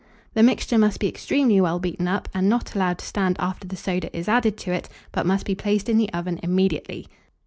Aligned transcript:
The 0.33 0.41
mixture 0.41 0.79
must 0.79 0.99
be 0.99 1.07
extremely 1.07 1.61
well 1.61 1.77
beaten 1.77 2.07
up, 2.07 2.27
and 2.33 2.49
not 2.49 2.73
allowed 2.73 2.97
to 2.97 3.05
stand 3.05 3.35
after 3.37 3.67
the 3.67 3.75
soda 3.75 4.09
is 4.17 4.27
added 4.27 4.57
to 4.57 4.71
it, 4.71 4.89
but 5.11 5.27
must 5.27 5.45
be 5.45 5.53
placed 5.53 5.87
in 5.89 5.97
the 5.99 6.11
oven 6.11 6.39
immediately. 6.41 7.05